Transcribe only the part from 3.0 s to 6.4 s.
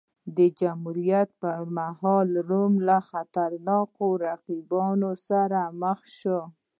خطرناکو رقیبانو سره مخ شو.